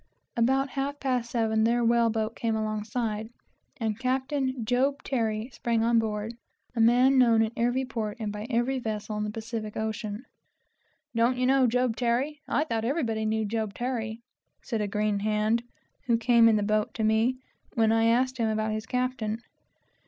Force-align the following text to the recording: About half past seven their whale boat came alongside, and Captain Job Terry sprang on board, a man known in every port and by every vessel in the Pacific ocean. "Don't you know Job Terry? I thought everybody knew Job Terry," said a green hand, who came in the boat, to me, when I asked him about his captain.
About 0.35 0.69
half 0.71 0.99
past 0.99 1.29
seven 1.29 1.63
their 1.63 1.85
whale 1.85 2.09
boat 2.09 2.35
came 2.35 2.55
alongside, 2.55 3.29
and 3.77 3.99
Captain 3.99 4.65
Job 4.65 5.03
Terry 5.03 5.51
sprang 5.53 5.83
on 5.83 5.99
board, 5.99 6.33
a 6.75 6.79
man 6.81 7.19
known 7.19 7.43
in 7.43 7.51
every 7.55 7.85
port 7.85 8.17
and 8.19 8.31
by 8.33 8.47
every 8.49 8.79
vessel 8.79 9.15
in 9.17 9.23
the 9.23 9.29
Pacific 9.29 9.77
ocean. 9.77 10.25
"Don't 11.15 11.37
you 11.37 11.45
know 11.45 11.67
Job 11.67 11.95
Terry? 11.95 12.41
I 12.47 12.63
thought 12.63 12.83
everybody 12.83 13.25
knew 13.25 13.45
Job 13.45 13.75
Terry," 13.75 14.23
said 14.63 14.81
a 14.81 14.87
green 14.87 15.19
hand, 15.19 15.61
who 16.07 16.17
came 16.17 16.49
in 16.49 16.55
the 16.55 16.63
boat, 16.63 16.95
to 16.95 17.03
me, 17.03 17.37
when 17.75 17.91
I 17.91 18.05
asked 18.05 18.37
him 18.39 18.49
about 18.49 18.71
his 18.71 18.87
captain. 18.87 19.39